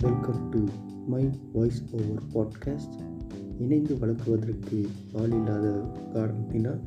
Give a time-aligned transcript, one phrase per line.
[0.00, 0.60] Welcome to
[1.12, 2.96] my voice over podcast
[3.58, 4.78] இணைந்து வழங்குவதற்கு
[5.20, 5.66] ஆள் இல்லாத
[6.14, 6.80] காரணத்தினால்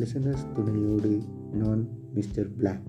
[0.00, 1.12] லிசனர்ஸ் துணையோடு
[1.52, 1.82] நான்
[2.14, 2.88] மிஸ்டர் பிளாக்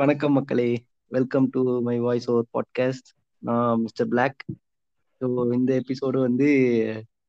[0.00, 0.68] வணக்கம் மக்களே.
[1.08, 4.40] Welcome to my voice over podcast நான் மிஸ்டர் பிளாக்
[5.20, 6.48] ஸோ இந்த எபிசோடு வந்து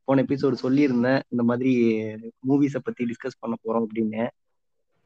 [0.07, 1.21] போன எபிசோடு சொல்லியிருந்தேன்.
[1.29, 1.73] இந்த மாதிரி
[2.47, 4.23] மூவிஸை பற்றி டிஸ்கஸ் பண்ண போகிறோம் அப்படின்னு.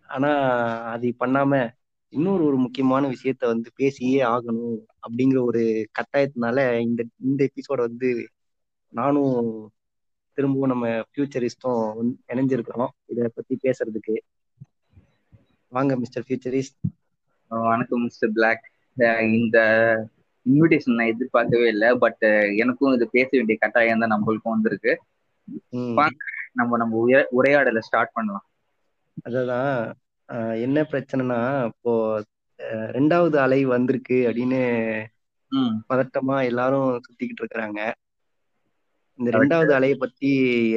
[0.10, 1.70] ஆனால் அது பண்ணாமல்
[2.14, 5.64] இன்னொரு ஒரு முக்கியமான விஷயத்த வந்து பேசியே ஆகணும் அப்படிங்கிற ஒரு
[5.98, 8.10] கட்டாயத்தினால இந்த இந்த எபிசோட வந்து
[8.94, 9.36] நானும்
[10.38, 11.84] திரும்பவும் நம்ம ஃபியூச்சரிஸ்டும்
[12.32, 12.92] இணைஞ்சிருக்கிறோம்.
[13.06, 14.16] இதை பற்றி பேசுறதுக்கு.
[15.72, 16.78] வாங்க மிஸ்டர் ஃபியூச்சரிஸ்ட்
[17.52, 18.66] வணக்கம் மிஸ்டர் பிளாக்
[19.38, 19.58] இந்த
[20.46, 22.26] இன்விடேஷன் நான் எதிர்பார்க்கவே இல்லை பட்
[22.64, 24.94] எனக்கும் இது பேச வேண்டிய கட்டாயம் தான் நம்மளுக்கும் வந்திருக்கு.
[26.60, 27.02] நம்ம நம்ம
[27.40, 28.46] உரையாடலை ஸ்டார்ட் பண்ணலாம்.
[29.26, 29.72] அததான்
[30.66, 31.40] என்ன பிரச்சனைனா
[31.70, 31.94] இப்போ
[32.96, 34.60] ரெண்டாவது அலை வந்திருக்கு அப்படின்னு
[35.90, 37.80] பதட்டமா எல்லாரும் சுத்திக்கிட்டு இருக்கிறாங்க.
[39.20, 40.30] இந்த ரெண்டாவது அலையை பத்தி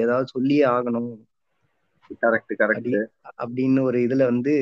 [0.02, 1.10] ஏதாவது சொல்லியே ஆகணும்.
[2.22, 2.92] கரெக்ட் கரெக்ட் அப்படி
[3.42, 4.52] அப்படின்னு ஒரு இதுல வந்து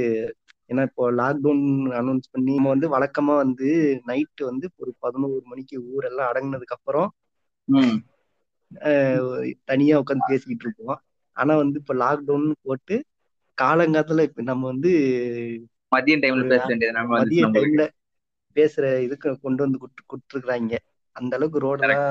[0.71, 1.63] ஏன்னா இப்போ லாக்டவுன்
[1.99, 3.69] அனௌன்ஸ் பண்ணி நம்ம வந்து வழக்கமா வந்து
[4.09, 7.09] நைட்டு வந்து ஒரு பதினோரு மணிக்கு ஊரெல்லாம் அடங்குனதுக்கு அப்புறம்
[9.69, 10.99] தனியா உட்காந்து பேசிக்கிட்டு இருப்போம்.
[11.37, 12.97] ஆனா வந்து இப்போ லாக்டவுன் போட்டு
[13.59, 14.91] காலங்காத்துல இப்ப நம்ம வந்து
[15.93, 17.85] மதியம் டைம்ல பேச வேண்டியது நம்ம மதிய டைம்ல
[18.57, 20.73] பேசுற இதுக்கு கொண்டு வந்து கொடுத்துருக்குறாங்க.
[21.17, 22.07] அந்த அளவுக்கு ரோடெல்லாம்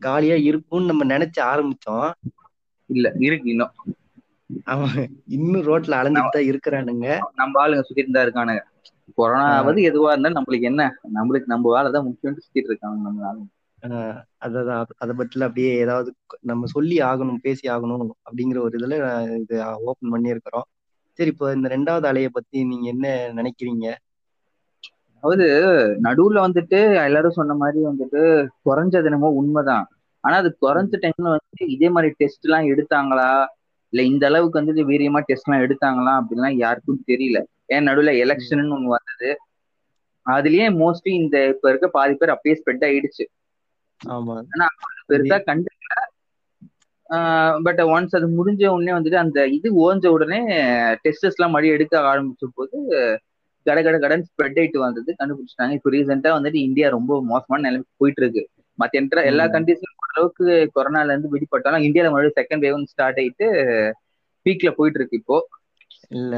[0.00, 2.08] காலியா இருக்கும்னு நம்ம நினைச்சு ஆரம்பிச்சோம்.
[2.90, 3.74] இல்ல இருக்கு இன்னும்.
[4.72, 4.98] அவன்
[5.36, 7.06] இன்னும் ரோட்ல அலைஞ்சிட்டு தான் இருக்கிறானுங்க.
[7.40, 8.62] நம்ம ஆளுங்க சுத்திட்டு தான் இருக்கானுங்க.
[9.18, 10.82] கொரோனாவது எதுவா இருந்தாலும் நம்மளுக்கு என்ன?
[11.16, 13.50] நம்மளுக்கு நம்ம வேலை தான் முக்கியம்னு சுத்திட்டு இருக்காங்க நம்ம ஆளுங்க.
[14.42, 16.10] அதான் அதை பற்றில அப்படியே ஏதாவது
[16.42, 18.96] நம்ம சொல்லி ஆகணும் பேசி ஆகணும் அப்படிங்கிற ஒரு இதுல
[19.38, 19.56] இது
[19.88, 20.66] ஓபன் பண்ணியிருக்கிறோம்.
[21.18, 23.86] சரி இப்போ இந்த ரெண்டாவது அலையை பத்தி நீங்க என்ன நினைக்கிறீங்க?
[25.22, 25.46] அதாவது
[26.02, 28.22] நடுவுல வந்துட்டு எல்லாரும் சொன்ன மாதிரி வந்துட்டு
[28.64, 29.86] குறைஞ்சது என்னமோ உண்மைதான்.
[30.24, 33.28] ஆனா அது குறைஞ்ச டைம்ல வந்து இதே மாதிரி டெஸ்ட் எல்லாம் எடுத்தாங்களா?
[33.92, 36.12] இல்ல இந்த அளவுக்கு வந்துட்டு வீரியமா டெஸ்ட் எல்லாம் எடுத்தாங்களா?
[36.20, 37.40] அப்படின்லாம் யாருக்கும் தெரியல.
[37.66, 39.30] ஏன் நடுவுல எலெக்ஷன் ஒண்ணு வந்தது.
[40.26, 43.24] அதுலயே மோஸ்ட்லி இந்த இப்ப இருக்க பாதி பேர் அப்படியே ஸ்ப்ரெட் ஆயிடுச்சு.
[44.12, 44.36] ஆமா.
[45.08, 45.94] பெருசா கண்டுக்கல.
[47.66, 50.38] பட் ஒன்ஸ் அது முடிஞ்ச உடனே வந்துட்டு அந்த இது ஓஞ்ச உடனே
[51.04, 52.76] டெஸ்டஸ் எல்லாம் மறுபடியும் எடுக்க ஆரம்பிச்ச போது
[53.66, 55.10] கட கட கடன் ஸ்ப்ரெட் ஆயிட்டு வந்தது.
[55.20, 55.74] கண்டுபிடிச்சிட்டாங்க.
[55.78, 58.42] இப்போ ரீசெண்டா வந்துட்டு இந்தியா ரொம்ப மோசமான நிலைமைக்கு போயிட்டு இருக்கு
[58.78, 59.44] மத்த என்ற எல்லா.
[59.54, 60.44] கண்ட்ரீஸ்லயும் அளவுக்கு
[60.76, 63.46] கொரோனால இருந்து விடுபட்டாலும் இந்தியால மறுபடியும் செகண்ட் வேவ் ஸ்டார்ட் ஆயிட்டு
[64.46, 65.36] பீக்ல போயிட்டு இருக்கு இப்போ.
[66.10, 66.34] இல்ல.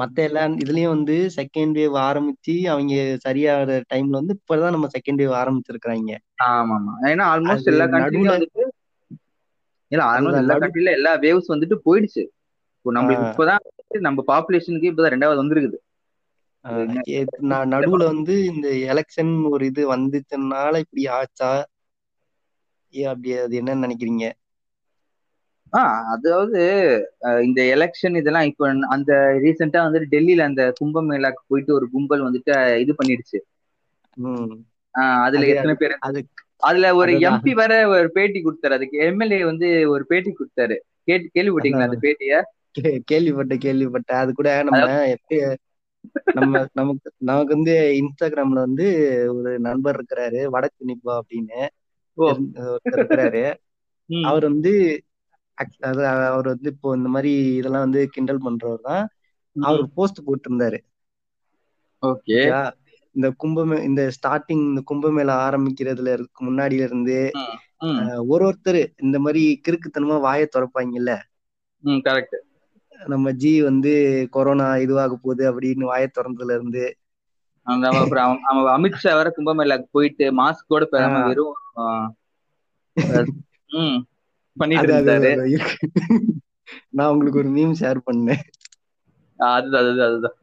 [0.00, 5.36] மத்த எல்லா இதுலயும் வந்து செகண்ட் வேவ் ஆரம்பிச்சு அவங்க சரியாகிற டைம்ல வந்து இப்பதான் நம்ம செகண்ட் வேவ்
[5.40, 6.12] ஆரம்பிச்சிருக்கிறாங்க.
[6.46, 8.62] ஆமா ஆமா ஏன்னா ஆல்மோஸ்ட் எல்லா கண்ட்ரிலும் வந்துட்டு
[9.92, 12.22] இல்ல ஆல்மோஸ்ட் எல்லா கண்ட்ரில எல்லா வேவ்ஸ் வந்துட்டு போயிடுச்சு.
[12.76, 13.26] இப்போ நம்மளுக்கு.
[13.28, 13.64] இப்பதான்
[14.02, 15.78] நம்ம பாப்புலேஷனுக்கு இப்பதான் ரெண்டாவது வந்திருக்குது.
[17.72, 21.50] நடுவுல வந்து இந்த எலெக்ஷன் ஒரு இது வந்துச்சனால இப்படி ஆச்சா?
[22.94, 24.24] ஏ அப்படி அது என்னன்னு நினைக்கிறீங்க?
[25.74, 26.60] ஆ அதாவது
[27.22, 32.94] இந்த எலெக்ஷன் இதெல்லாம் இப்போ அந்த ரீசெண்டா வந்துட்டு டெல்லியில அந்த கும்பமேளாக்கு போயிட்டு ஒரு கும்பல் வந்துட்டு இது
[33.04, 33.38] பண்ணிடுச்சு.
[34.98, 36.26] ஆஹ், அதுல அது- எத்தனை பேர் அது
[36.56, 37.12] அதுல ஒரு.
[37.12, 38.72] எம்பி வேற ஒரு பேட்டி கொடுத்தாரு.
[38.72, 40.76] அதுக்கு எம்எல்ஏ வந்து ஒரு பேட்டி கொடுத்தாரு.
[41.04, 42.42] கேட்டு கேள்விப்பட்டீங்களா அந்த பேட்டிய?
[42.80, 44.12] கே- கேள்விப்பட்டேன் கேள்விப்பட்டேன்.
[44.12, 44.86] அது கூட நம்ம
[46.34, 51.66] நம்ம நமக்கு நமக்கு வந்து இன்ஸ்டாகிராம்ல வந்து ஒரு நண்பர் இருக்கிறாரு வடக்கு நிப்பா அப்படின்னு.
[52.90, 53.54] இருக்கிறாரு.
[54.24, 55.02] அவர் வந்து
[55.88, 59.04] அது அவர் வந்து இப்போ இந்த மாதிரி இதெல்லாம் வந்து கிண்டல் பண்றவர் தான்.
[59.56, 60.78] அவர் போஸ்ட் போட்டிருந்தாரு.
[62.02, 62.38] ஓகே?
[63.16, 67.18] இந்த கும்பமே இந்த ஸ்டார்டிங் இந்த கும்பமேளா ஆரம்பிக்கிறதுல இருக்கு முன்னாடில இருந்து
[68.26, 71.12] ஒரு ஒருத்தர் இந்த மாதிரி கிறுக்குத்தனமா வாயை திறப்பாங்கல்ல?
[72.06, 72.38] கரெக்ட்.
[73.06, 73.92] நம்ம ஜி வந்து
[74.30, 76.84] கொரோனா இதுவாக போகுது அப்படின்னு வாயை திறந்ததுல இருந்து.
[78.76, 80.86] அமித்ஷா வேற கும்பமேளாக்கு போயிட்டு மாஸ்க் கூட.
[81.28, 81.56] வெறும்
[84.56, 85.30] பண்ணிட்டு இருந்தாரு.
[86.88, 88.42] நான் உங்களுக்கு ஒரு மீம் ஷேர் பண்ணேன்.
[89.36, 90.36] அதுதான் அதுதான் அதுதான்.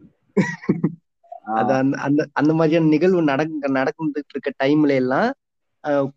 [1.55, 5.29] அது அந்த அந்த அந்த மாதிரியான நிகழ்வு நடக்க நடந்துட்டு இருக்க டைம்ல எல்லாம்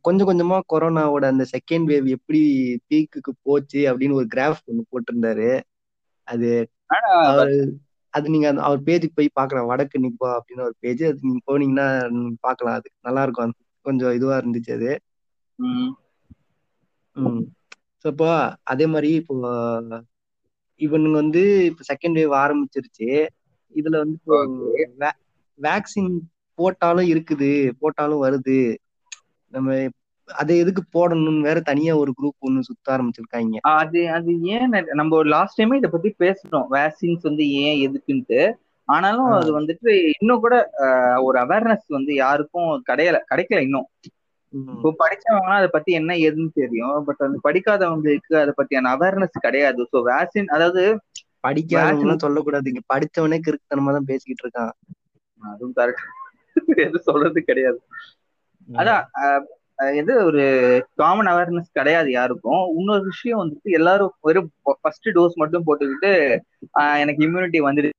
[0.00, 2.40] கொஞ்சம் கொஞ்சமா கொரோனாவோட அந்த செகண்ட் வேவ் எப்படி
[2.90, 5.50] பீக்குக்கு போச்சு அப்படின்னு ஒரு கிராஃப் ஒண்ணு போட்டிருந்தாரு.
[6.28, 6.50] அது
[8.14, 9.66] அது நீங்க அவர் பேஜுக்கு போய் பார்க்கலாம்.
[9.66, 12.74] வடக்கு நிப்பா அப்படின்னு ஒரு பேஜ் அது நீங்க போனீங்கன்னா நீங்க பார்க்கலாம்.
[12.74, 13.52] அது நல்லா இருக்கும்.
[13.84, 14.90] கொஞ்சம் இதுவா இருந்துச்சு அது.
[17.16, 17.44] ம்.
[18.04, 18.28] ஸோ இப்போ
[18.72, 19.34] அதே மாதிரி இப்போ
[20.80, 23.08] இவனுங்க வந்து இப்போ செகண்ட் வேவ் ஆரம்பிச்சிருச்சு
[23.74, 24.36] இதுல வந்து இப்போ.
[25.58, 26.12] வேக்சின்
[26.58, 27.50] போட்டாலும் இருக்குது
[27.80, 28.60] போட்டாலும் வருது
[29.52, 29.68] நம்ம
[30.28, 35.58] அதை எதுக்கு போடணும்னு வேற தனியா ஒரு குரூப் ஒண்ணு சுத்த ஆரம்பிச்சிருக்காங்க அது அது ஏன் நம்ம லாஸ்ட்
[35.58, 38.40] டைமே இதை பத்தி பேசணும் வேக்சின்ஸ் வந்து ஏன் எதுக்குன்ட்டு
[38.88, 39.30] ஆனாலும்.
[39.36, 40.54] அது வந்துட்டு இன்னும் கூட
[41.26, 43.88] ஒரு அவேர்னஸ் வந்து யாருக்கும் கிடையல கிடைக்கல இன்னும்.
[44.52, 46.96] இப்போ படிச்சவங்க அதை பத்தி என்ன ஏதுன்னு தெரியும்.
[47.08, 49.82] பட் வந்து படிக்காதவங்களுக்கு அதை பத்தியான அவேர்னஸ் கிடையாது.
[49.92, 50.82] ஸோ வேக்சின் அதாவது
[51.46, 52.80] படிக்காதவங்கலாம் சொல்லக்கூடாதுங்க.
[52.92, 54.72] படிச்சவனே கிறுக்குத்தனமா தான் பேசிக்கிட்டு இருக்கான்.
[55.42, 56.08] அதுவும் கரெக்ட்
[56.86, 57.80] எதுவும் சொல்றது கிடையாது.
[58.68, 59.04] அதான்
[60.00, 60.42] எது ஒரு
[61.00, 62.62] காமன் அவேர்னஸ் கிடையாது யாருக்கும்.
[62.78, 64.50] இன்னொரு விஷயம் வந்துட்டு எல்லாரும் வெறும்
[64.82, 66.10] ஃபர்ஸ்ட் டோஸ் மட்டும் போட்டுக்கிட்டு
[67.02, 67.98] எனக்கு இம்யூனிட்டி வந்துடுச்சு.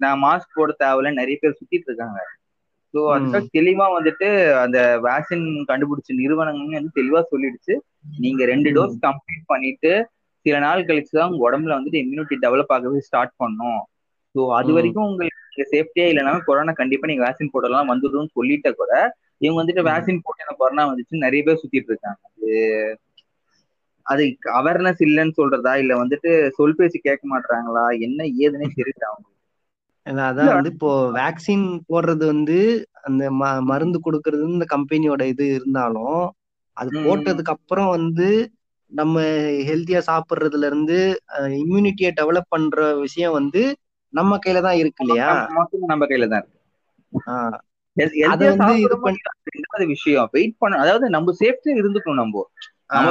[0.00, 2.18] நான் மாஸ்க் போட தேவையில்ல நிறைய பேர் சுத்திட்டு இருக்காங்க.
[2.94, 4.28] ஸோ அதுக்காக தெளிவா வந்துட்டு
[4.62, 7.74] அந்த வேக்சின் கண்டுபிடிச்ச நிறுவனங்கள் வந்து தெளிவா சொல்லிடுச்சு.
[8.22, 8.68] நீங்க ரெண்டு.
[8.76, 9.92] டோஸ் கம்ப்ளீட் பண்ணிட்டு
[10.46, 13.80] சில நாள் கழிச்சு தான் உங்க உடம்புல வந்துட்டு இம்யூனிட்டி டெவலப் ஆகவே ஸ்டார்ட் பண்ணும்.
[14.34, 14.70] ஸோ அது.
[14.76, 15.36] வரைக்கும் உங்களுக்கு
[15.72, 18.92] சேஃப்டியா இல்லைனாலும் கொரோனா கண்டிப்பா நீங்க வேக்சின் போடலாம் வந்துடும்னு சொல்லிட்ட கூட
[19.40, 19.82] இவங்க வந்துட்டு.
[19.88, 22.20] வேக்சின் போட்டு கொரோனா வந்துச்சு நிறைய பேர் சுத்திட்டு இருக்காங்க.
[22.36, 22.50] அது
[24.06, 24.24] அது
[24.58, 25.72] அவேர்னஸ் இல்லைன்னு சொல்றதா?
[25.82, 29.26] இல்ல வந்துட்டு சொல் பேச்சு கேட்க மாட்டாங்களா என்ன ஏதுன்னே தெரியல அவங்க
[30.08, 32.58] அதான் வந்து இப்போ வேக்சின் போடுறது வந்து
[33.02, 36.20] அந்த ம- மருந்து கொடுக்கறது இந்த கம்பெனியோட இது இருந்தாலும்
[36.76, 36.90] அது.
[37.04, 38.28] போட்டதுக்கு அப்புறம் வந்து
[38.92, 39.14] நம்ம
[39.68, 40.98] ஹெல்த்தியா சாப்பிடுறதுல இருந்து
[41.58, 43.62] இம்யூனிட்டியை டெவலப் பண்ற விஷயம் வந்து
[44.12, 45.28] நம்ம கையில தான் இருக்கு இல்லையா?
[45.86, 46.56] நம்ம கையில தான் இருக்கு.
[49.86, 50.28] விஷயம்.
[50.32, 52.44] வெயிட் பண்ண அதாவது நம்ம சேஃப்டியா இருந்துக்கணும் நம்ம.
[52.90, 53.08] நம்ம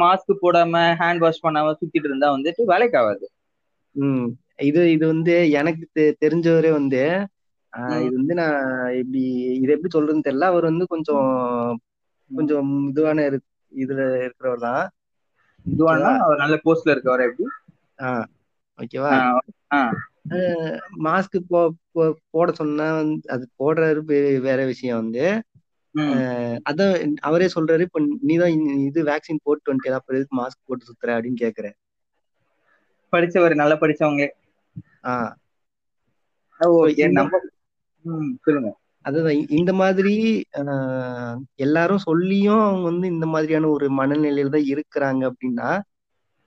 [0.00, 3.26] மாஸ்க் போடாம ஹேண்ட் வாஷ் பண்ணாம சுத்திட்டு இருந்தா வந்துட்டு வேலைக்கு ஆகாது.
[4.58, 5.84] இது இது வந்து எனக்கு
[6.22, 7.02] தெரிஞ்சவரே வந்து.
[8.00, 8.56] இது வந்து நான்
[9.00, 9.22] இப்படி
[9.56, 10.50] இது எப்படி சொல்றதுன்னு தெரியல.
[10.52, 11.28] அவர் வந்து கொஞ்சம்
[12.30, 13.18] கொஞ்சம் இதுவான
[13.72, 14.84] இதுல இருக்கிறவர் தான்.
[15.66, 16.10] இதுவானா?
[16.24, 17.46] அவர் நல்ல போஸ்ட்ல இருக்கவரை எப்படி?
[17.98, 18.26] ஆஹ்
[18.78, 19.14] ஓகேவா?
[21.04, 21.60] மாஸ்க் போ
[22.30, 24.00] போட சொன்னா வந்து அது போடுறாரு
[24.46, 25.24] வேற விஷயம் வந்து.
[26.68, 28.54] அதான் அவரே சொல்றாரு இப்ப நீதான்
[28.88, 31.10] இது வேக்சின் போட்டு வந்துட்டு அப்புறம் எதுக்கு மாஸ்க் போட்டு சுத்துற?
[31.16, 31.76] அப்படின்னு கேக்குறேன்
[33.12, 34.24] படிச்சவர் நல்லா படிச்சவங்க.
[35.04, 35.32] ஆஹ்
[37.18, 37.38] நம்ம
[38.04, 38.70] ம், சொல்லுங்க.
[39.04, 40.14] அதுதான் இந்த மாதிரி
[41.64, 45.68] எல்லாரும் சொல்லியும் அவங்க வந்து இந்த மாதிரியான ஒரு மனநிலையில தான் இருக்கிறாங்க அப்படின்னா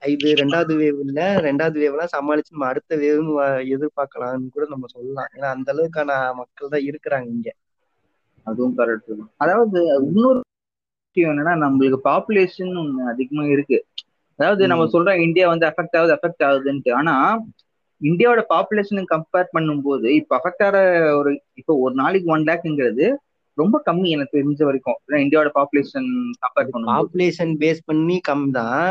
[0.01, 3.27] இது ரெண்டாவது வேவ் இல்ல ரெண்டாவது வேவ்லாம் சமாளிச்சு நம்ம அடுத்த வேவ்
[3.75, 5.29] எதிர்பார்க்கலாம்னு கூட நம்ம சொல்லலாம்.
[5.35, 7.49] ஏன்னா அந்த அளவுக்கான மக்கள் தான் இருக்கிறாங்க இங்க.
[8.47, 10.39] அதுவும் கரெக்ட் அதாவது இன்னொரு
[11.07, 13.79] விஷயம் என்னன்னா நம்மளுக்கு பாப்புலேஷன் ஒண்ணு அதிகமா இருக்கு.
[14.39, 14.83] அதாவது நம்ம.
[14.93, 16.91] சொல்றோம் இந்தியா வந்து அஃபெக்ட் ஆகுது அஃபெக்ட் ஆகுதுன்ட்டு.
[16.99, 17.15] ஆனா
[18.01, 20.77] இந்தியாவோட பாப்புலேஷனை கம்பேர் பண்ணும்போது இப்ப அஃபெக்ட் ஆகிற
[21.19, 21.31] ஒரு
[21.61, 23.05] இப்போ ஒரு நாளைக்கு ஒன் லேக்ங்கிறது
[23.57, 24.97] ரொம்ப கம்மி எனக்கு தெரிஞ்ச வரைக்கும்.
[25.23, 26.09] இந்தியாவோட பாப்புலேஷன்
[26.43, 26.91] கம்பேர் பண்ணும்போது.
[26.91, 28.85] பாப்புலேஷன் பேஸ் பண்ணி கம்மி தான்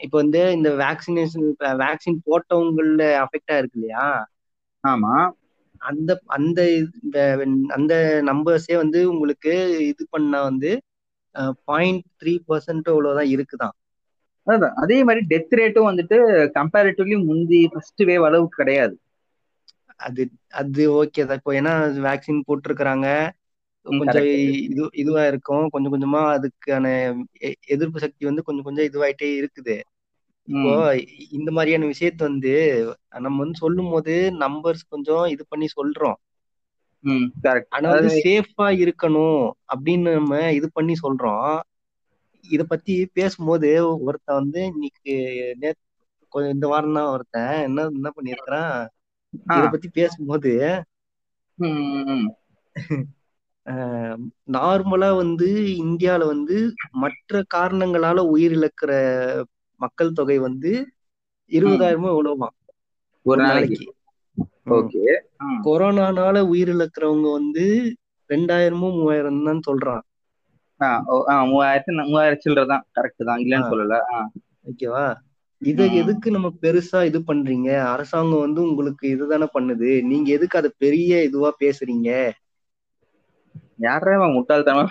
[0.00, 1.46] இப்போ வந்து இந்த வேக்சினேஷன்
[1.82, 4.06] வேக்சின் போட்டவங்கள அஃபெக்ட் ஆயிருக்கு இல்லையா?
[4.84, 5.14] ஆமா.
[5.82, 6.60] அந்த அந்த
[7.76, 7.94] அந்த
[8.30, 9.52] நம்பர்ஸே வந்து உங்களுக்கு
[9.90, 10.70] இது பண்ணா வந்து
[11.68, 13.74] பாயிண்ட் த்ரீ பர்சன்ட் இவ்வளவுதான் இருக்குதான்.
[14.46, 16.18] அதான் அதே மாதிரி டெத் ரேட்டும் வந்துட்டு
[16.56, 18.94] கம்பேரிட்டிவ்லி முந்தி ஃபர்ஸ்ட் வேவ் அளவுக்கு கிடையாது.
[20.00, 20.22] அது
[20.60, 21.38] அது ஓகே தான்.
[21.40, 21.72] இப்போ ஏன்னா
[22.06, 23.06] வேக்சின் போட்டிருக்கிறாங்க.
[23.86, 24.26] கொஞ்சம்.
[24.66, 25.64] இது இதுவா இருக்கும்.
[25.72, 26.86] கொஞ்சம் கொஞ்சமா அதுக்கான
[27.74, 29.76] எதிர்ப்பு சக்தி வந்து கொஞ்சம் கொஞ்சம் இதுவாயிட்டே இருக்குது.
[30.48, 30.70] இப்போ
[31.36, 32.52] இந்த மாதிரியான விஷயத்த வந்து
[33.18, 36.18] நம்ம வந்து சொல்லும் போது நம்பர்ஸ் கொஞ்சம் இது பண்ணி சொல்றோம்.
[37.72, 39.40] ஆனா வந்து சேஃபா இருக்கணும்
[39.72, 41.48] அப்படின்னு நம்ம இது பண்ணி சொல்றோம்.
[42.48, 43.70] இத பத்தி பேசும்போது
[44.06, 45.14] ஒருத்தன் வந்து இன்னைக்கு
[45.56, 45.82] நேத்து
[46.32, 48.74] கொஞ்சம் இந்த வாரம் தான் ஒருத்தன் என்ன என்ன பண்ணியிருக்கிறான்
[49.54, 50.52] இத பத்தி பேசும்போது
[54.54, 55.48] நார்மலா வந்து
[55.84, 56.56] இந்தியால வந்து
[57.02, 58.90] மற்ற காரணங்களால உயிரிழக்கிற
[59.80, 60.72] மக்கள் தொகை வந்து
[61.52, 62.48] இருபதாயிரமோ எவ்வளவுமா
[63.26, 63.84] ஒரு நாளைக்கு.
[64.72, 65.02] ஓகே.
[65.66, 67.64] கொரோனானால உயிரிழக்கிறவங்க வந்து
[68.30, 70.04] ரெண்டாயிரமோ மூவாயிரம் தான் சொல்றான்.
[71.46, 72.84] மூவாயிரத்து மூவாயிரம் சில்லற தான்.
[72.96, 73.40] கரெக்ட் தான்.
[73.44, 73.70] இல்லைன்னு.
[73.70, 73.96] சொல்லல.
[74.70, 75.04] ஓகேவா?
[75.62, 75.80] இத.
[76.00, 77.68] எதுக்கு நம்ம பெருசா இது பண்றீங்க?
[77.92, 79.90] அரசாங்கம் வந்து உங்களுக்கு இதுதானே பண்ணுது.
[80.04, 82.10] நீங்க எதுக்கு அதை பெரிய இதுவா பேசுறீங்க?
[83.84, 84.02] யாரா
[84.34, 84.84] முட்டாள்தனமா?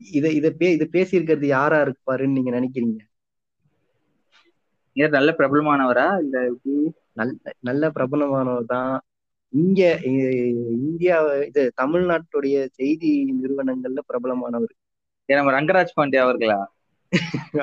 [0.00, 2.98] இத இத பே இத பேசியிருக்கிறது யாரா இருப்பாருன்னு நீங்க நினைக்கிறீங்க?
[5.12, 6.06] நல்ல பிரபலமானவரா?
[6.22, 6.36] இல்ல?
[7.18, 8.92] நல்ல நல்ல பிரபலமானவர் தான்.
[9.52, 9.80] இங்க
[10.78, 11.16] இந்தியா
[11.48, 14.74] இது தமிழ்நாட்டுடைய செய்தி நிறுவனங்கள்ல பிரபலமானவர்.
[15.28, 16.58] ஏ, நம்ம ரங்கராஜ் பாண்டே அவர்களா?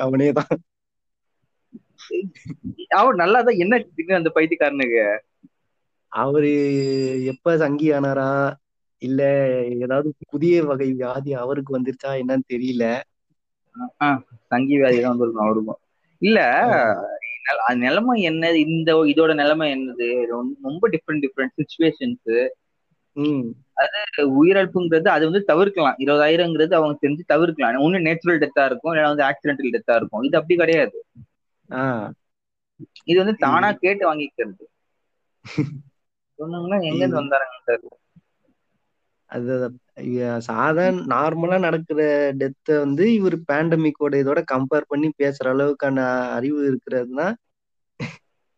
[0.04, 0.52] அவனே தான்
[2.98, 5.02] அவர் நல்லாதான் என்ன திடீர்னு அந்த பைத்தியக்காரனுக்கு?
[6.12, 6.52] அவரு
[7.32, 8.30] எப்ப சங்கி ஆனாரா?
[9.02, 9.20] இல்ல
[9.84, 12.10] ஏதாவது புதிய வகை வியாதி அவருக்கு வந்துருச்சா?
[12.22, 12.84] என்னன்னு தெரியல.
[14.52, 15.80] சங்கி வியாதி தான் வந்திருக்கும் அவருக்கும்.
[16.22, 16.38] இல்ல
[17.74, 20.26] நிலைமை என்ன இந்த இதோட நிலைமை என்னது?
[20.60, 22.48] ரொம்ப- டிஃப்ரெண்ட் டிஃப்ரெண்ட் சுச்சுவேஷன்ஸ்
[23.12, 23.54] உம்
[24.16, 25.94] உயிரிழப்புங்கிறது அது வந்து தவிர்க்கலாம்.
[25.98, 27.80] இருபதாயிரங்கிறது அவங்க தெரிஞ்சு தவிர்க்கலாம்.
[27.80, 30.22] ஒண்ணு நேச்சுரல் டெத்தா இருக்கும் இல்லைன்னா வந்து ஆக்சிடென்டல் டெத்தா இருக்கும்.
[30.22, 31.04] இது அப்படி கிடையாது.
[33.04, 34.62] இது வந்து தானா கேட்டு வாங்கிக்கிறது.
[36.38, 37.76] சொன்னாங்கன்னா எங்க இருந்து வந்தாருங்க
[39.30, 39.54] அது
[40.46, 42.00] சாதாரண நார்மலா நடக்கிற
[42.36, 45.98] டெத்தை வந்து இவர் பேண்டமிக்கோட இதோட கம்பேர் பண்ணி பேசுற அளவுக்கான
[46.30, 47.26] அறிவு இருக்கிறதுனா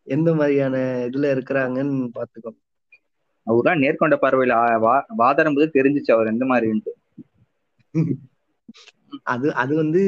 [0.06, 0.76] எந்த மாதிரியான
[1.08, 2.52] இதுல இருக்கிறாங்கன்னு பாத்துக்கோ
[3.46, 4.54] அவர்லாம் நேர்கொண்ட பார்வையில
[5.18, 6.92] வாதாடும் போது தெரிஞ்சுச்சு அவர் எந்த மாதிரின்ட்டு.
[9.26, 10.02] அது அது வந்து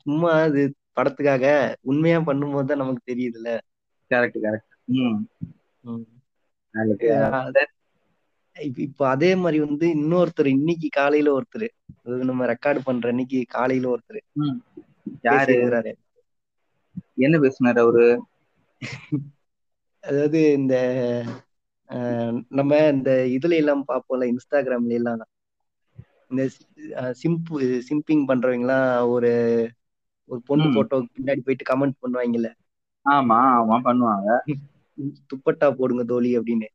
[0.00, 0.62] சும்மா அது
[0.96, 1.44] படத்துக்காக
[1.82, 3.50] உண்மையா பண்ணும்போது தான் நமக்கு தெரியுதுல்ல.
[4.10, 4.70] கரெக்ட் கரெக்ட்
[8.60, 11.68] இப்ப- அதே மாதிரி வந்து இன்னொருத்தர் இன்னைக்கு காலையில ஒருத்தர்.
[12.02, 14.20] நம்ம ரெக்கார்டு பண்ற இன்னைக்கு காலையில ஒருத்தர்.
[15.22, 15.96] யாரு?
[17.14, 18.22] என்ன பேசினாரு அவரு?
[20.00, 20.76] அதாவது இந்த
[22.48, 25.18] நம்ம இந்த இதுல எல்லாம் பார்ப்போம்ல இன்ஸ்டாகிராம்ல எல்லாம்.
[26.28, 26.48] இந்த
[26.96, 29.32] சிம்பு சிம்பிங் பண்றவங்க எல்லாம் ஒரு
[30.24, 30.74] ஒரு பொண்ணு ம்.
[30.74, 32.54] போட்டோ பின்னாடி போயிட்டு கமெண்ட் பண்ணுவாங்கல்ல.
[33.04, 34.38] ஆமா ஆமா பண்ணுவாங்க.
[35.34, 36.66] துப்பட்டா போடுங்க தோழி அப்படின்னு.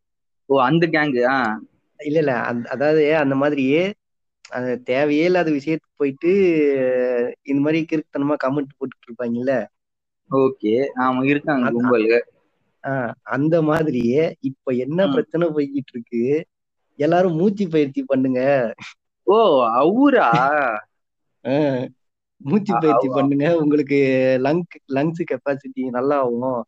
[0.49, 1.37] ஓ அந்த கேங்கு ஆ?
[1.99, 2.33] இல்ல இல்ல.
[2.69, 3.81] அதாவது அந்த மாதிரியே
[4.49, 6.31] அது தேவையே இல்லாத விஷயத்துக்கு போயிட்டு
[7.43, 9.53] இந்த மாதிரி கிறுக்குத்தனமா கமெண்ட் போட்டுட்டு இருப்பாங்கல்ல?
[10.31, 10.73] ஓகே.
[10.99, 12.07] ஆமா இருக்காங்க கும்பல்
[12.83, 15.07] ஆஹ் அந்த மாதிரியே இப்ப என்ன.
[15.07, 16.23] பிரச்சனை போய்கிட்டு இருக்கு?
[16.99, 18.41] எல்லாரும் மூச்சு பயிற்சி பண்ணுங்க.
[19.27, 19.35] ஓ
[19.73, 20.29] அவரா?
[22.41, 23.07] மூச்சு பயிற்சி.
[23.09, 23.57] பண்ணுங்க.
[23.57, 23.99] உங்களுக்கு
[24.43, 24.63] லங்
[24.93, 26.61] லங்ஸ் கெப்பாசிட்டி நல்லா ஆகும்.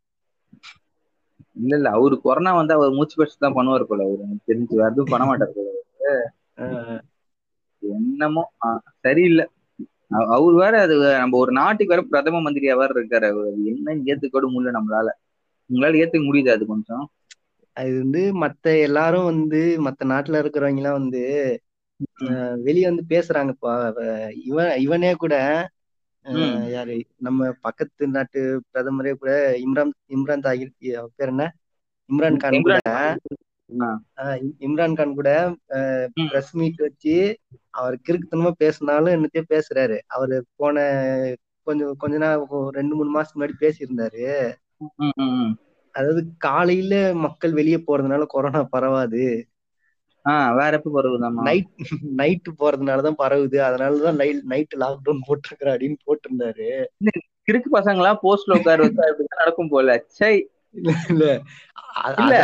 [1.61, 1.89] இல்ல இல்ல.
[1.89, 4.21] அவரு கொரோனா வந்து அவர் மூச்சு பயிற்சி தான் பண்ணுவார் போல அவரு.
[4.23, 5.67] எனக்கு தெரிஞ்சு வேற எதுவும் பண்ண மாட்டார் போல
[7.81, 8.51] என்னமோ
[8.99, 9.45] சரியில்லை.
[10.09, 13.47] அவ- அவர் வேற அது நம்ம ஒரு நாட்டுக்கு வேற பிரதம மந்திரியா வேற இருக்காரு அவரு.
[13.51, 15.09] அது என்ன ஏத்துக்கூட முடியல நம்மளால.
[15.73, 17.09] உங்களால ஏத்துக்க முடியுது அது கொஞ்சம்?
[17.73, 21.23] அது வந்து மத்த எல்லாரும் வந்து மத்த நாட்டுல இருக்கிறவங்க எல்லாம் வந்து
[22.63, 23.73] வெளிய வந்து பேசுறாங்கப்பா.
[24.45, 25.35] இவன் இவனே கூட.
[26.69, 26.95] யாரு?
[27.17, 29.31] நம்ம பக்கத்து நாட்டு பிரதமரே கூட
[29.65, 30.73] இம்ரான் இம்ரான் தாகிர்
[31.15, 31.45] பேர் என்ன?
[32.09, 32.77] இம்ரான் கான் கூட.
[34.65, 35.13] இம்ரான் கான்.
[35.13, 35.29] கூட.
[36.29, 37.15] பிரஸ் மீட் வச்சு
[37.69, 39.97] அவர் கிறுக்குத்தனமா பேசினாலும் என்னத்தையும் பேசுறாரு.
[40.07, 40.77] அவரு போன
[41.67, 44.25] கொஞ்சம் கொஞ்ச நாள் ரெண்டு மூணு மாசத்துக்கு முன்னாடி பேசியிருந்தாரு.
[45.95, 49.23] அதாவது காலையில மக்கள் வெளியே போறதுனால கொரோனா பரவாது.
[50.55, 51.67] வேற எப்ப வருவதாமா நைட்
[52.17, 53.57] நைட்டு போறதுனாலதான் பரவுது.
[53.69, 56.85] அதனாலதான் நைட் லாக்டவுன் போட்டிருக்கிற அப்படின்னு போட்டிருந்தாரு.
[57.47, 60.03] கிறுக்கு பசங்களா போஸ்ட்ல உட்கார வச்சா இப்படிதான் நடக்கும் போல.
[60.07, 60.49] சை.
[60.73, 61.25] இல்ல இல்ல.
[62.17, 62.35] இல்ல.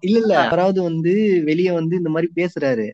[0.00, 0.44] இல்ல இல்ல.
[0.44, 2.90] அவராவது வந்து வெளிய வந்து இந்த மாதிரி பேசுறாரு.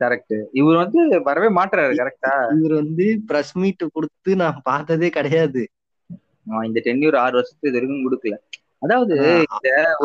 [0.00, 5.68] கரெக்ட் இவர் வந்து வரவே மாட்டுறாரு கரெக்டா இவர் வந்து பிரஸ் மீட் கொடுத்து நான் பார்த்ததே கிடையாது.
[6.62, 8.61] இந்த டென்யூர் ஆறு வருஷத்துக்கு இது வரைக்கும் கொடுக்கல.
[8.82, 9.16] அதாவது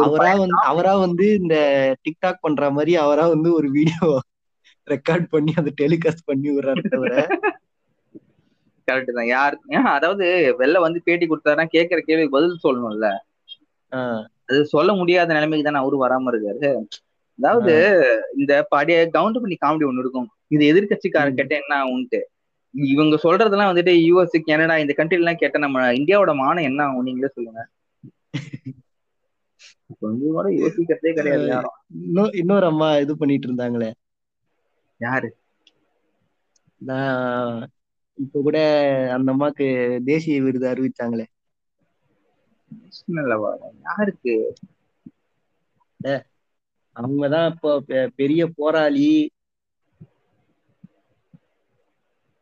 [0.03, 1.55] அவரா வந்து அவரா வந்து இந்த
[2.05, 4.07] டிக்டாக் பண்ற மாதிரி அவரா வந்து ஒரு வீடியோ
[4.88, 7.13] ரெக்கார்ட் பண்ணி அதை டெலிகாஸ்ட் பண்ணி விடுறாரு தவிர.
[8.88, 9.29] கரெக்ட் தான்.
[9.36, 9.55] யார்
[9.96, 10.25] அதாவது
[10.62, 13.07] வெளில வந்து பேட்டி கொடுத்தாருன்னா கேட்கிற கேள்விக்கு பதில் சொல்லணும்ல.
[14.50, 16.69] அது சொல்ல முடியாத நிலைமைக்கு தானே அவரு வராம இருக்காரு.
[17.39, 17.74] அதாவது
[18.41, 20.29] இந்த பழைய கவுண்ட் பண்ணி காமெடி ஒண்ணு இருக்கும்.
[20.55, 21.38] இது எதிர்கட்சிக்காரன்.
[21.39, 22.22] கேட்ட என்ன ஆகும்ட்டு
[22.74, 27.05] இவங்க சொல்றதெல்லாம் வந்துட்டு யூஎஸ் கனடா இந்த கண்ட்ரி எல்லாம் கேட்ட நம்ம இந்தியாவோட மானம் என்ன ஆகும்?
[27.07, 27.62] நீங்களே சொல்லுங்க.
[30.00, 31.48] கொஞ்சம் கூட யோசிக்கிறதே கிடையாது
[32.01, 33.89] இன்னும் இன்னொரு அம்மா இது பண்ணிட்டு இருந்தாங்களே
[35.00, 35.29] யாரு?
[36.81, 37.69] நான்
[38.17, 38.57] இப்ப கூட
[39.13, 39.67] அந்த அம்மாக்கு
[40.03, 41.25] தேசிய விருது அறிவிச்சாங்களே.
[43.81, 44.36] யாருக்கு?
[46.96, 47.72] அவங்கதான் இப்போ
[48.15, 49.10] பெரிய போராளி.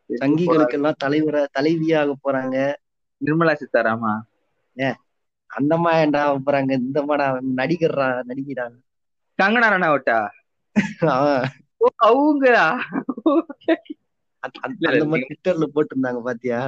[0.10, 2.56] சங்கிகளுக்கெல்லாம் தலைவரா தலைவியாக போறாங்க.
[3.22, 4.14] நிர்மலா சீதாராமா?
[4.78, 5.05] அந்த
[5.50, 7.28] அம்மா ஏன்டா போறாங்க இந்த அம்மாடா
[7.60, 8.78] நடிகர்றா நடிக்கிறாங்க
[9.40, 9.68] கங்கனா
[14.86, 16.60] அந்த மாதிரி ட்விட்டர்ல போட்டிருந்தாங்க பாத்தியா?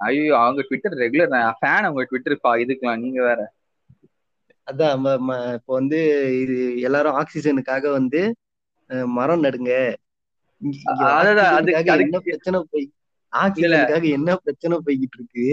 [0.00, 3.40] ஐயோ அவங்க ட்விட்டர் ரெகுலர் ஃபேன் அவங்க ட்விட்டர் பா இதுக்கலாம் நீங்க வேற.
[4.66, 5.04] அதான்
[5.56, 5.98] இப்போ வந்து
[6.42, 6.56] இது
[6.86, 8.20] எல்லாரும் ஆக்சிஜனுக்காக வந்து
[9.16, 9.72] மரம் நடுங்க.
[11.98, 12.86] என்ன பிரச்சனை போய்
[13.32, 15.46] ஆக்சிஜனுக்காக என்ன பிரச்சனை போய்கிட்டு இருக்கு?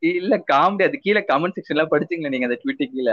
[0.00, 3.12] இல்ல காமெடி அது கீழே கமெண்ட் செக்ஷன்ல படிச்சீங்களா நீங்க அந்த ட்விட்டர் கீழே.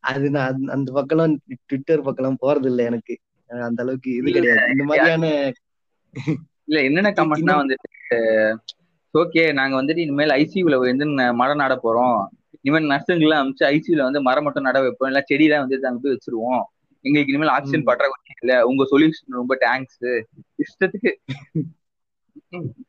[0.00, 3.18] அது நான் அந்த- பக்கம் ட்விட்டர் பக்கம் போறது இல்ல எனக்கு.
[3.46, 4.70] அந்த அளவுக்கு இது கிடையாது.
[4.70, 5.52] இந்த மாதிரியான
[6.64, 8.56] இல்ல என்னென்ன கமெண்ட்னா வந்துட்டு
[9.18, 12.26] ஓகே நாங்க வந்துட்டு இனிமேல் ஐசியூல வந்து மரம் நட போறோம்.
[12.60, 15.10] இனிமேல் நர்ஸுங்கெல்லாம் அமிச்சு ஐசியூல வந்து மரம் மட்டும் நட வைப்போம்.
[15.10, 16.62] இல்ல செடியெல்லாம் வந்து அங்க போய் வச்சிருவோம்.
[17.00, 17.82] எங்களுக்கு இனிமேல் ஆக்சிஜன்.
[17.82, 18.66] பற்றாக்குறை இல்ல.
[18.66, 20.22] உங்க சொல்யூஷன் ரொம்ப தேங்க்ஸ்
[20.62, 21.12] இஷ்டத்துக்கு.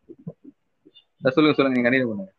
[1.29, 1.79] சொல்லுங்க சொல்லுங்க.
[1.79, 2.32] நீங்க கண்டிப்பா பண்ணுங்க.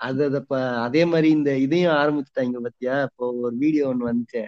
[0.00, 2.96] அது அது இப்ப அதே மாதிரி இந்த இதையும் ஆரம்பிச்சுட்டாங்க பாத்தியா?
[3.08, 4.42] இப்போ ஒரு வீடியோ ஒண்ணு வந்துச்சு.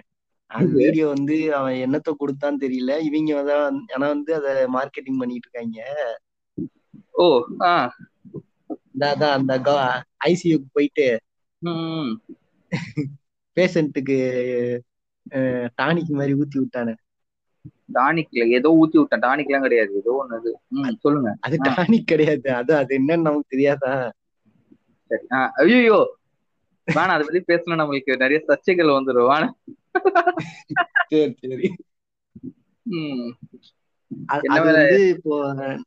[0.51, 2.93] அந்த வீடியோ வந்து அவன் என்னத்த கொடுத்தான்னு தெரியல.
[3.07, 5.79] இவங்க தான் ஆனா வந்து அதை மார்க்கெட்டிங் பண்ணிட்டு இருக்காங்க.
[7.23, 7.25] ஓ
[7.61, 7.73] ஆ.
[9.05, 9.53] அதான் அந்த
[10.25, 11.05] ஐசியூக்கு போயிட்டு
[13.57, 14.17] பேஷண்ட்டுக்கு
[15.81, 16.93] டானிக் மாதிரி ஊத்தி விட்டானே.
[17.93, 19.23] டானிக்ல ஏதோ ஊத்தி விட்டேன்.
[19.25, 19.91] டானிக் எல்லாம் கிடையாது.
[19.95, 21.31] ஏதோ ஒண்ணு சொல்லுங்க.
[21.39, 22.47] அது டானிக் கிடையாது.
[22.59, 23.93] அது அது என்னன்னு நமக்கு தெரியாதா?
[25.11, 25.25] சரி.
[25.61, 25.97] ஐயோ
[26.87, 28.13] வேணாம் அதை பத்தி பேசணும் நம்மளுக்கு.
[28.17, 29.31] நிறைய சர்ச்சைகள் வந்துடும்
[31.09, 31.67] சரி சரி.
[34.27, 34.47] அது?
[34.71, 35.35] வந்து இப்போ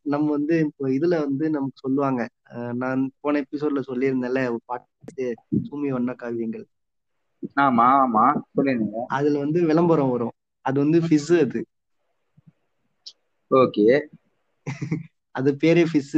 [0.05, 2.23] நம்ம வந்து இப்போ இதுல வந்து நமக்கு சொல்லுவாங்க.
[2.75, 5.25] நான் போன எபிசோட்ல சொல்லியிருந்தேன்ல பாட்டு
[5.67, 6.65] சூமி வண்ண காவியங்கள்.
[7.57, 8.25] ஆமா ஆமா.
[8.53, 10.35] சொல்லிருந்தீங்க அதுல வந்து விளம்பரம் வரும்.
[10.65, 11.61] அது வந்து ஃபிஸ் அது.
[13.51, 13.87] ஓகே.
[15.35, 16.17] அது பேரே ஃபிஸ்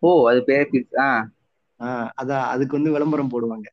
[0.00, 0.68] ஓ அது பேர்.
[0.98, 1.06] ஆ.
[1.06, 1.24] ஆஹ்
[2.18, 3.66] அதான் அதுக்கு வந்து விளம்பரம் போடுவாங்க.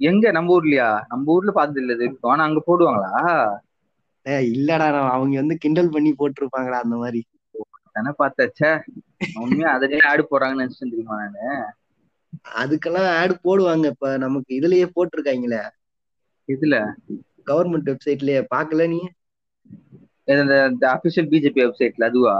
[0.00, 0.30] எங்க?
[0.30, 0.88] நம்ம ஊர்லயா?
[1.08, 2.04] நம்ம ஊர்ல பார்த்தது இல்ல இது.
[2.04, 2.30] வரைக்கும்.
[2.30, 3.12] ஆனா அங்க போடுவாங்களா?
[4.26, 7.20] ஏய் இல்லடா அவங்க வந்து கிண்டல் பண்ணி போட்டிருப்பாங்கடா அந்த மாதிரி.
[7.92, 8.70] தானே பார்த்தாச்சே
[9.36, 9.70] உண்மையா?
[9.76, 11.46] அதுலயே ஆடு போடுறாங்கன்னு நினைச்சிட்டு தெரியுமா நானு
[12.60, 15.62] அதுக்கெல்லாம் ஆட் போடுவாங்க இப்ப நமக்கு இதுலயே போட்டிருக்காங்களே.
[16.48, 16.76] இதுல
[17.46, 18.40] கவர்மெண்ட் வெப்சைட்லயே.
[18.54, 19.00] பாக்கல நீ?
[20.28, 22.36] இந்த அபிஷியல் பிஜேபி வெப்சைட்ல அதுவா?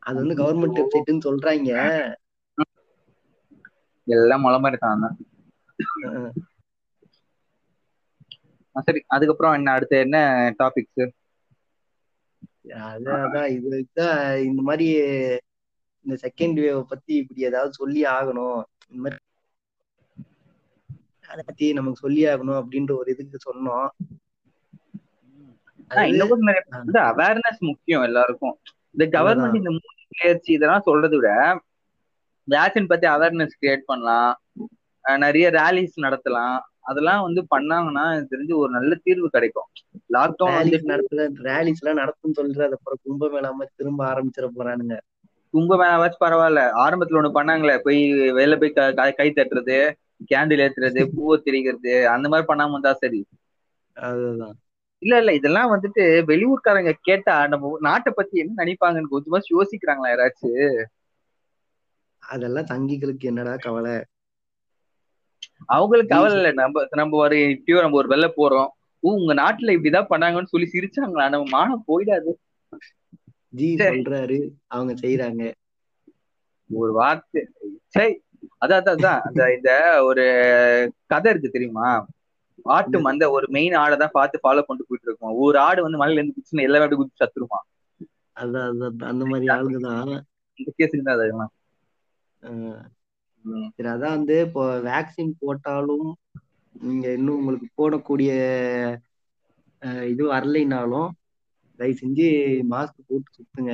[0.00, 1.72] அது வந்து கவர்மெண்ட் வெப்சைட்னு சொல்றாங்க.
[4.08, 5.04] எல்லாம் மொள மாதிரி தான்
[8.86, 10.18] சரி அதுக்கப்புறம் என்ன அடுத்து என்ன
[10.58, 11.06] டாபிக்ஸ்
[12.88, 13.78] அதான் இது
[14.48, 14.86] இந்த மாதிரி
[16.06, 18.60] இந்த செகண்ட் வேவ் பத்தி இப்படி ஏதாவது சொல்லி ஆகணும்.
[18.88, 19.16] இந்த மாதிரி
[21.28, 23.88] அதை பத்தி நமக்கு சொல்லி ஆகணும் அப்படின்ற ஒரு இதுக்கு சொன்னோம்.
[27.10, 28.54] அவேர்னஸ் முக்கியம் எல்லாருக்கும்.
[28.94, 31.30] இந்த கவர்மெண்ட் இந்த மூணு முயற்சி இதெல்லாம் சொல்றதை விட
[32.48, 34.32] வேக்சின் பத்தி அவேர்னஸ் கிரியேட் பண்ணலாம்.
[35.04, 36.56] நிறைய ரேலிஸ் நடத்தலாம்.
[36.82, 39.68] அதெல்லாம் வந்து பண்ணாங்கன்னா எனக்கு தெரிஞ்சு ஒரு நல்ல தீர்வு கிடைக்கும்.
[40.12, 44.96] லாக்டவுன் வந்து நடத்துல ரேலிஸ் எல்லாம் நடத்தும் சொல்ற அது அப்புறம் கும்பமேளாம திரும்ப ஆரம்பிச்சிட போறானுங்க.
[45.54, 46.62] கும்ப வேணாவாச்சும் பரவாயில்ல.
[46.84, 47.74] ஆரம்பத்துல ஒண்ணு பண்ணாங்களே.
[47.84, 48.00] போய்
[48.38, 48.76] வெளில போய்
[49.18, 49.78] கை தட்டுறது
[50.30, 53.20] கேண்டில் ஏத்துறது பூவை திரிக்கிறது அந்த மாதிரி பண்ணாம இருந்தா சரி.
[53.96, 54.56] அதுதான்.
[55.02, 55.32] இல்ல இல்ல.
[55.34, 60.78] இதெல்லாம் வந்துட்டு வெளியூர்காரங்க கேட்டா நம்ம நாட்டை பத்தி என்ன நினைப்பாங்கன்னு கொஞ்சமா யோசிக்கிறாங்களா யாராச்சும்?
[62.28, 63.94] அதெல்லாம் தங்கிகளுக்கு என்னடா கவலை?
[65.66, 66.50] அவங்களுக்கு கவலை இல்ல.
[66.52, 68.68] நம்ம நம்ம ஒரு இப்பயோ நம்ம ஒரு வெளில போறோம்.
[69.02, 71.26] ஓ உங்க நாட்டுல இப்படிதான் பண்ணாங்கன்னு சொல்லி சிரிச்சாங்களா?
[71.28, 72.32] நம்ம மானம் போயிடாது.
[73.52, 73.68] ஜி.
[73.82, 74.38] சொல்றாரு.
[74.66, 75.44] அவங்க செய்யறாங்க
[76.70, 77.42] ஒரு வார்த்தை.
[77.86, 78.14] சரி
[78.62, 80.24] அதான் அதான், அந்த இந்த ஒரு
[81.06, 81.88] கதை இருக்கு தெரியுமா?
[82.66, 85.34] ஆட்டு மந்த ஒரு மெயின் ஆடை தான் பார்த்து ஃபாலோ பண்ணிட்டு போயிட்டு இருக்கோம்?
[85.36, 87.58] ஒரு ஆடு வந்து மலையில இருந்து குதிச்சுன்னா எல்லாமே குதிச்சு சத்துருமா?
[88.36, 88.66] அதான்
[89.02, 90.12] அந்த மாதிரி ஆளுங்க தான்.
[90.58, 91.52] இந்த கேஸுக்கு தான்.
[93.72, 96.08] சரி அதான் வந்து இப்போ வேக்சின் போட்டாலும்
[96.74, 98.30] நீங்க இன்னும் உங்களுக்கு போடக்கூடிய
[100.10, 101.10] இது வரலைனாலும்
[101.78, 102.26] தயவு செஞ்சு
[102.70, 103.72] மாஸ்க் போட்டு சுத்துங்க.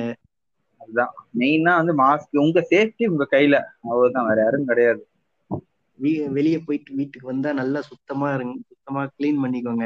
[0.81, 3.55] அதுதான் மெயினா வந்து மாஸ்க் உங்க சேஃப்டி உங்க கையில.
[3.83, 5.03] அவ்வளவுதான் வேற யாரும் கிடையாது.
[6.29, 9.85] வெளிய போயிட்டு வீட்டுக்கு வந்தா நல்லா சுத்தமா இருங்க சுத்தமா க்ளீன் பண்ணிக்கோங்க.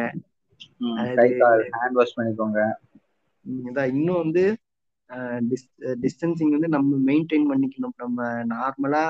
[1.76, 2.60] ஹேண்ட் வாஷ் பண்ணிக்கோங்க.
[3.94, 4.44] இன்னும் வந்து
[6.04, 7.96] டிஸ்டன்சிங் வந்து நம்ம மெயின்டைன் பண்ணிக்கணும்.
[7.96, 9.06] நம்ம நார்மலா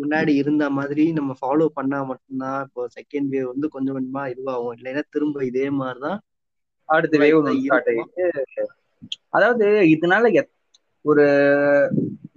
[0.00, 4.74] முன்னாடி இருந்த மாதிரி நம்ம ஃபாலோ பண்ணா மட்டும்தான் இப்போ செகண்ட் வேவ் வந்து கொஞ்சம் கொஞ்சமா இதுவாகும்.
[4.76, 6.20] இல்லைன்னா திரும்ப இதே மாதிரிதான்
[6.88, 7.50] அடுத்த வேவ்
[9.28, 10.24] அதாவது இதனால
[11.04, 11.24] ஒரு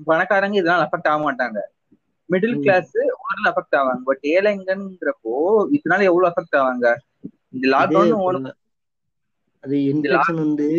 [0.07, 1.59] பணக்காரங்க இதனால அஃபெக்ட் ஆக மாட்டாங்க.
[2.29, 2.59] மிடில்.
[2.59, 4.01] கிளாஸ் ஓரளவு அஃபெக்ட் ஆவாங்க.
[4.09, 5.33] பட் ஏழைங்கன்றப்போ
[5.77, 6.87] இதனால எவ்வளவு அஃபெக்ட் ஆவாங்க?
[7.55, 8.53] இந்த லாக்டவுன்
[9.63, 10.69] அது இன்ஃபெக்ஷன் வந்து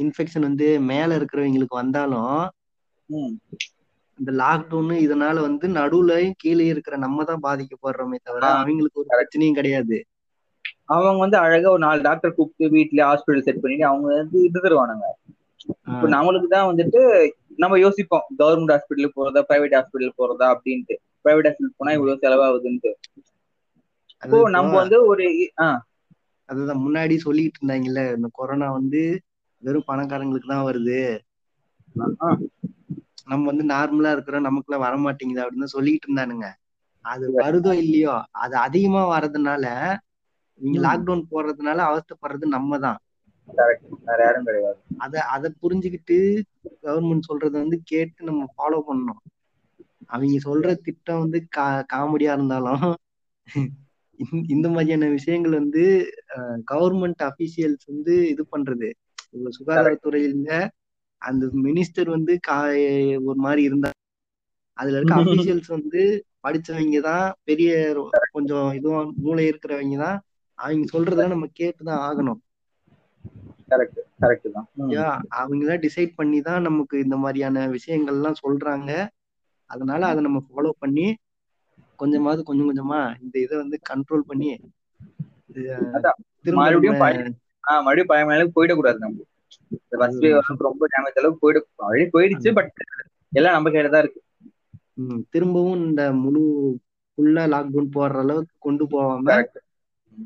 [0.00, 2.34] இன்ஃபெக்ஷன் வந்து மேல இருக்கிறவங்களுக்கு வந்தாலும்
[4.18, 8.42] இந்த லாக்டவுன் இதனால வந்து நடுவுலயும் கீழே இருக்கிற நம்ம தான் பாதிக்கப்படுறோமே தவிர.
[8.56, 9.96] அவங்களுக்கு ஒரு பிரச்சனையும் கிடையாது.
[10.94, 15.06] அவங்க வந்து அழகா ஒரு நாலு டாக்டர் கூப்பிட்டு வீட்லயே ஹாஸ்பிட்டல் செட் பண்ணிட்டு அவங்க வந்து இது தருவானுங்க
[15.90, 17.00] இப்ப நம்மளுக்கு தான் வந்துட்டு
[17.58, 20.94] நம்ம யோசிப்போம் கவர்மெண்ட் ஹாஸ்பிட்டல் போறதா பிரைவேட் ஹாஸ்பிட்டல் போறதா அப்படின்ட்டு.
[21.24, 22.92] பிரைவேட் ஹாஸ்பிட்டல் போனா இவ்வளவு செலவாகுதுன்ட்டு.
[24.22, 25.24] இப்போ நம்ம வந்து ஒரு
[25.64, 25.80] ஆஹ்
[26.48, 29.02] அதுதான் முன்னாடி சொல்லிட்டு இருந்தாங்கல்ல இந்த கொரோனா வந்து
[29.64, 31.00] வெறும் பணக்காரங்களுக்கு தான் வருது.
[33.24, 36.46] நம்ம வந்து நார்மலா இருக்கிறோம் நமக்குலாம் வர மாட்டேங்குது அப்படின்னு சொல்லிட்டு இருந்தானுங்க.
[37.04, 39.64] அது வருதோ இல்லையோ அது அதிகமா வர்றதுனால
[40.60, 40.78] நீங்க.
[40.84, 42.98] லாக்டவுன் போடுறதுனால அவஸ்தைப்படுறது நம்ம தான்.
[44.96, 46.16] அத அத புரிஞ்சுக்கிட்டு
[46.82, 49.22] கவர்மெண்ட் சொல்றத வந்து கேட்டு நம்ம ஃபாலோ பண்ணணும்.
[50.06, 52.84] அவங்க சொல்ற திட்டம் வந்து கா காமெடியா இருந்தாலும்
[54.48, 55.84] இந்த- மாதிரியான விஷயங்கள் வந்து
[56.70, 58.88] கவர்மெண்ட் அபிஷியல்ஸ் வந்து இது பண்றது.
[59.58, 60.50] சுகாதாரத்துறையில
[61.22, 62.58] அந்த மினிஸ்டர் வந்து கா
[63.24, 63.90] ஒரு மாதிரி இருந்தா
[64.78, 66.02] அதுல இருக்க அபிஷியல்ஸ் வந்து
[66.42, 67.70] படிச்சவங்க தான் பெரிய
[68.32, 70.18] கொஞ்சம் இதுவும் மூளை இருக்கிறவங்க தான்
[70.58, 72.40] அவங்க சொல்றதெல்லாம் நம்ம கேட்டுதான் ஆகணும்.
[75.28, 78.90] அவங்க தான் டிசைட் பண்ணி தான் நமக்கு இந்த மாதிரியான விஷயங்கள்லாம் சொல்றாங்க.
[79.70, 81.06] அதனால அதை நம்ம ஃபாலோ பண்ணி
[81.98, 84.48] கொஞ்சமாவது கொஞ்சம் கொஞ்சமா இந்த இதை வந்து கண்ட்ரோல் பண்ணி
[86.56, 87.00] மறுபடியும்
[87.66, 89.24] ஆஹ் மறுபடியும் பழைய அளவுக்கு போயிடக்கூடாது நம்ம.
[89.68, 92.72] இந்த ஃபர்ஸ்ட் வேவ் ரொம்ப டேமேஜ் அளவுக்கு போயிட ஆல்ரெடி போயிடுச்சு பட்
[93.32, 94.22] எல்லாம் நம்ம கையில தான் இருக்கு.
[94.94, 96.42] ம், திரும்பவும் இந்த முழு
[97.18, 98.86] ஃபுல்லா லாக்டவுன் போடுற அளவுக்கு கொண்டு.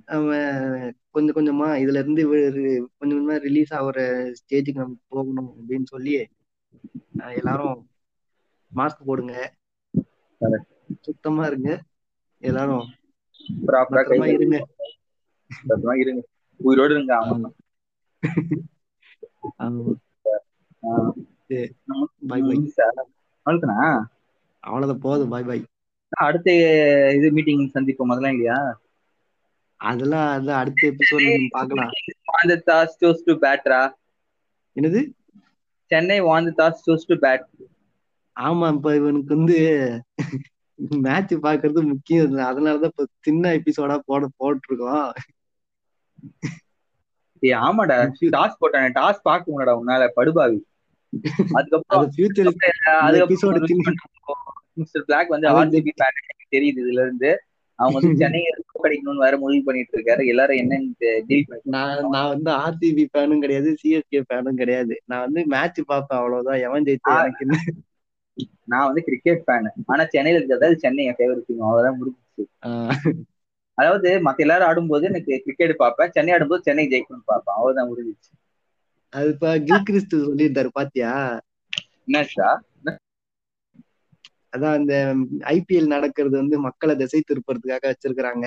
[0.07, 3.99] அவன் கொஞ்சம் கொஞ்சமா இதுல இருந்து கொஞ்சம் கொஞ்சமா ரிலீஸ் ஆகுற
[4.33, 6.27] ஸ்டேஜுக்கு நம்ம போகணும் அப்படின்னு சொல்லி
[7.35, 7.89] எல்லாரும்
[8.77, 9.55] மாஸ்க் போடுங்க.
[11.01, 11.83] சுத்தமா இருங்க.
[12.39, 12.87] எல்லாரும்
[14.27, 14.67] இருங்க.
[15.97, 16.23] இருங்க.
[16.61, 17.49] உயிரோடு இருங்க ஆமா.
[22.23, 22.41] bye.
[23.47, 23.79] அவ்வளவுதானா
[24.65, 25.33] அவ்வளவுதான் போதும்.
[25.33, 25.63] பாய் பாய்.
[26.13, 26.49] அடுத்த
[27.17, 28.59] இது மீட்டிங் சந்திப்போம் அதெல்லாம் இல்லையா?
[29.81, 31.93] அதெல்லாம் அதான் அடுத்த எபிசோட்ல நம்ம பார்க்கலாம்.
[32.29, 33.81] வாந்த தாஸ் சூஸ் டு பேட்ரா
[34.77, 35.01] என்னது?
[35.91, 37.47] சென்னை வாந்த தாஸ் சூஸ் டு பேட்
[38.37, 39.57] ஆமா இப்ப இவனுக்கு வந்து
[41.03, 42.37] மேட்ச் பாக்குறது முக்கியம்.
[42.49, 45.09] அதனாலதான் இப்ப சின்ன எபிசோடா போட போட்டிருக்கோம்.
[47.43, 47.97] ஏ ஆமாடா.
[48.37, 48.89] டாஸ் போட்டானே.
[48.95, 50.59] டாஸ் பார்க்க முடியாடா உன்னால படுபாவி
[51.53, 52.09] அதுக்கப்புறம்
[54.77, 56.19] மிஸ்டர் பிளாக் வந்து ஆர்ஜிபி ஃபேன்
[56.55, 57.31] தெரியுது இதுல இருந்து.
[57.79, 58.29] அவங்க வந்து
[58.85, 60.23] கிடைக்கணும்னு வேற முடிவு பண்ணிட்டு இருக்காரு.
[60.27, 60.71] எல்லாரும்
[61.29, 64.95] டீல் பண்ணி நான் நான் வந்து ஆர்சிபி ஃபேனும் கிடையாது சிஎஸ்கே ஃபேனும் கிடையாது.
[65.05, 66.61] நான் வந்து மேட்ச் பார்ப்பேன் அவ்வளவுதான்.
[66.61, 67.15] எவன் ஜெயிச்சா.
[67.23, 67.59] எனக்கு என்ன?
[68.65, 72.45] நான் வந்து கிரிக்கெட் ஃபேன் ஆனா சென்னையில இருக்கிறது சென்னை என் ஃபேவரட் டீம் அவ்வளவுதான் முடிஞ்சிச்சு.
[73.79, 76.11] அதாவது மத்த எல்லாரும் ஆடும்போது எனக்கு கிரிக்கெட் பார்ப்பேன்.
[76.11, 77.57] சென்னை ஆடும்போது சென்னை ஜெயிக்கணும்னு பார்ப்பேன்.
[77.57, 78.33] அவ்வளவுதான் முடிஞ்சிச்சு
[79.13, 81.13] அது இப்ப கில் கிறிஸ்து சொல்லியிருந்தாரு பாத்தியா?
[82.07, 82.49] என்னச்சா?
[84.57, 84.95] அதான் இந்த
[85.55, 88.47] ஐபிஎல் நடக்கிறது வந்து மக்களை திசை திருப்பறதுக்காக வச்சிருக்கிறாங்க.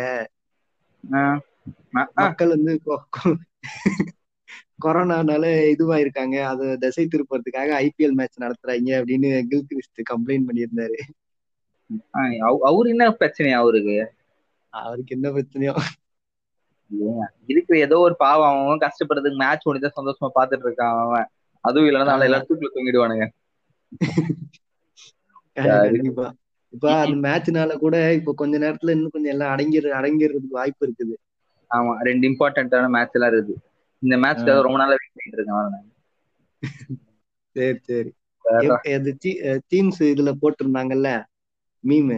[2.14, 2.74] மக்கள் வந்து
[4.84, 6.38] கொரோனானால இதுவாயிருக்காங்க.
[6.52, 11.00] அதை திசை திருப்பறதுக்காக ஐபிஎல் மேட்ச் நடத்துறாங்க அப்படின்னு கில் கிறிஸ்து கம்ப்ளைண்ட் பண்ணியிருந்தாரு.
[12.70, 14.00] அவரு என்ன பிரச்சனை அவருக்கு?
[14.74, 15.76] அவருக்கு என்ன பிரச்சனையோ.
[17.52, 18.60] இருக்கிற ஏதோ ஒரு பாவம்.
[18.60, 21.28] அவன் கஷ்டப்படுறதுக்கு மேட்ச் முடிஞ்சா சந்தோஷமா பாத்துட்டு இருக்கான் அவன்.
[21.64, 23.26] அதுவும் இல்லைன்னா அவளை எல்லாரும் தூக்கில தூங்கிடுவானுங்க.
[25.58, 26.28] கண்டிப்பா
[26.74, 31.16] இப்ப அந்த மேட்ச்னால கூட இப்ப கொஞ்ச நேரத்துல இன்னும் கொஞ்சம் எல்லாம் அடங்கிரு அடங்கிடுறதுக்கு வாய்ப்பு இருக்குது.
[31.72, 33.56] ஆமா ரெண்டு இம்பார்ட்டன்டான மேட்ச் எல்லாம் இருக்குது.
[34.02, 35.88] இந்த மேட்ச்ல ரொம்ப நாளா வெயிட் பண்ணிட்டு இருக்கேன்.
[37.56, 38.12] சரி சரி.
[38.96, 39.12] அது
[39.70, 41.10] டீம்ஸ் இதுல போட்டிருந்தாங்கல்ல?
[41.84, 42.12] மீம்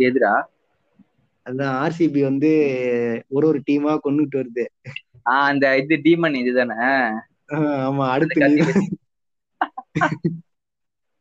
[0.00, 0.32] எதிரா
[1.46, 2.50] அதான் ஆர்சிபி வந்து
[3.28, 4.64] ஒரு ஒரு டீமா கொண்டுட்டு வருது.
[5.30, 6.78] ஆஹ் அந்த இது டீமன் இதுதானே?
[7.88, 8.48] ஆமா அடுத்து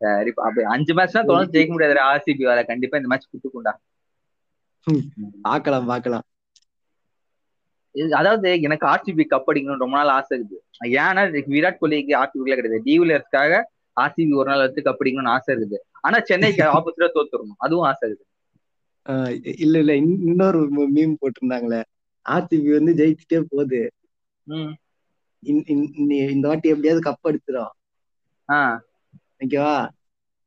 [0.02, 3.74] சரி அப்படி அஞ்சு மேட்ச் தான் தொடர்ந்து ஜெயிக்க முடியாது ஆர்சிபி வர கண்டிப்பா இந்த மேட்ச் குட்டுக்குண்டா
[5.42, 6.26] பாக்கலாம் பாக்கலாம்.
[8.20, 10.62] அதாவது எனக்கு ஆர்சிபி கப் அடிக்கணும்னு ரொம்ப நாள் ஆசை இருக்குது.
[11.02, 11.22] ஏன்னா
[11.54, 12.82] விராட் கோலிக்கு ஆர்சிபிக்குள்ள கிடையாது.
[12.88, 13.62] டிவிலியர்ஸ்க்காக
[13.98, 15.80] ஆர்சிபி ஒரு நாள் எடுத்து கப் அடிக்கணும்னு ஆசை இருக்குது.
[16.06, 18.32] ஆனா சென்னைக்கு ஆப்போசிட்டா தோத்துடணும் அதுவும் ஆசை இருக்குது.
[19.58, 19.94] இல்ல இல்ல.
[19.94, 21.84] இன்- இன்னொரு மீம் போட்டிருந்தாங்களே.
[22.30, 23.92] ஆர்சிபி வந்து ஜெயிச்சுட்டே போகுது.
[26.32, 27.70] இந்த வாட்டி எப்படியாவது கப் அடிச்சிடும்
[29.40, 29.90] ஓகேவா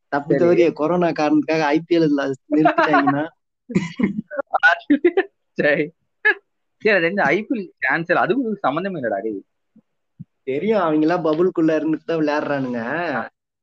[0.09, 0.37] தப்பு.
[0.37, 3.29] தவறிய கொரோனா காரணத்துக்காக ஐபிஎல் நிறுத்திட்டாங்கன்னா.
[5.53, 5.91] சரி.
[6.79, 9.41] சரி ரெண்டு ஐபிஎல் கேன்சல் அதுவும் சம்மந்தமே இல்லடா
[10.43, 10.81] தெரியும்.
[10.81, 12.81] அவங்க எல்லாம் பபுள்குள்ள இருந்துட்டு தான் விளையாடுறானுங்க.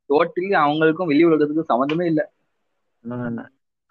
[0.09, 2.31] டோட்டலி அவங்களுக்கும் வெளி உலகத்துக்கும் சம்மந்தமே இல்ல.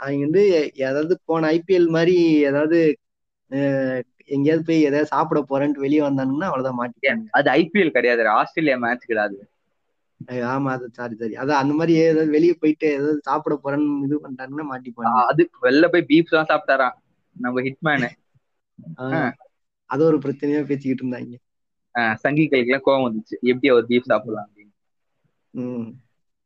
[0.00, 0.42] அவங்க வந்து
[0.84, 2.16] ஏதாவது போன ஐபிஎல் மாதிரி
[2.48, 2.78] ஏதாவது
[4.28, 9.36] எங்கேயாவது போய் ஏதாவது சாப்பிட போறேன்ட்டு வெளியே வந்தானுங்கன்னா அவ்வளவுதான் மாட்டிக்காங்க அது ஐபிஎல் கிடையாது ஆஸ்திரேலியா மேட்ச் கிடையாது.
[10.50, 14.66] ஆமா அது சாரி சாரி அதான் அந்த மாதிரி ஏதாவது வெளியே போயிட்டு ஏதாவது சாப்பிட போறேன்னு இது பண்ணிட்டாங்கன்னா
[14.70, 16.96] மாட்டிப்பாங்க அது வெளில போய் பீஃப் எல்லாம் சாப்பிட்டாராம்.
[17.36, 18.08] நம்ம ஹிட்மேனு
[19.90, 21.34] அது ஒரு பிரச்சனையா பேசிக்கிட்டு இருந்தாங்க.
[22.22, 23.34] சங்கிகளுக்கு எல்லாம் கோவம் வந்துச்சு.
[23.42, 24.72] எப்படி அவர் பீஃப் சாப்பிடலாம் அப்படின்னு.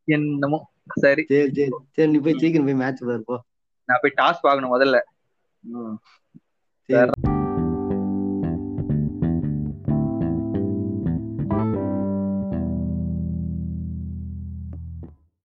[0.09, 0.59] என்னமோ.
[0.97, 1.23] சரி.
[1.25, 1.67] சரி சரி.
[1.93, 3.37] சரி நீ போய் சீக்கிரம் போய் மேட்ச் பாரு போ
[3.89, 4.99] நான் போய் டாஸ் பார்க்கணும் முதல்ல.
[6.89, 7.11] சரி.